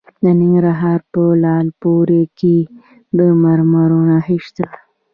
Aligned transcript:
د 0.23 0.25
ننګرهار 0.41 0.99
په 1.11 1.21
لعل 1.43 1.67
پورې 1.81 2.21
کې 2.39 2.57
د 3.17 3.19
مرمرو 3.43 3.99
نښې 4.09 4.37
شته. 4.45 4.67